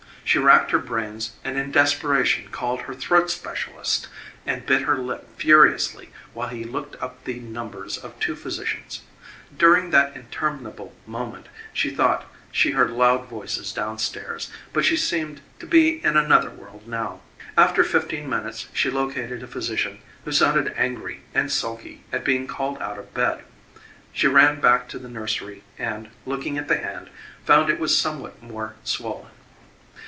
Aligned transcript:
She 0.23 0.39
racked 0.39 0.71
her 0.71 0.79
brains 0.79 1.31
and 1.43 1.57
in 1.57 1.73
desperation 1.73 2.47
called 2.51 2.83
her 2.83 2.93
throat 2.93 3.29
specialist, 3.29 4.07
and 4.45 4.65
bit 4.65 4.83
her 4.83 4.97
lip 4.97 5.27
furiously 5.37 6.11
while 6.31 6.47
he 6.47 6.63
looked 6.63 6.95
up 7.03 7.25
the 7.25 7.41
numbers 7.41 7.97
of 7.97 8.17
two 8.17 8.37
physicians. 8.37 9.01
During 9.57 9.89
that 9.89 10.15
interminable 10.15 10.95
moment 11.05 11.47
she 11.73 11.89
thought 11.89 12.31
she 12.49 12.71
heard 12.71 12.91
loud 12.91 13.27
voices 13.27 13.73
down 13.73 13.99
stairs 13.99 14.49
but 14.71 14.85
she 14.85 14.95
seemed 14.95 15.41
to 15.59 15.65
be 15.65 16.01
in 16.01 16.15
another 16.15 16.49
world 16.51 16.87
now. 16.87 17.19
After 17.57 17.83
fifteen 17.83 18.29
minutes 18.29 18.69
she 18.71 18.89
located 18.89 19.43
a 19.43 19.47
physician 19.47 19.99
who 20.23 20.31
sounded 20.31 20.73
angry 20.77 21.23
and 21.33 21.51
sulky 21.51 22.05
at 22.13 22.23
being 22.23 22.47
called 22.47 22.81
out 22.81 22.97
of 22.97 23.13
bed. 23.13 23.43
She 24.13 24.27
ran 24.27 24.61
back 24.61 24.87
to 24.89 24.99
the 24.99 25.09
nursery 25.09 25.63
and, 25.77 26.09
looking 26.25 26.57
at 26.57 26.69
the 26.69 26.77
hand, 26.77 27.09
found 27.45 27.69
it 27.69 27.79
was 27.79 27.97
somewhat 27.97 28.41
more 28.41 28.75
swollen. 28.85 29.27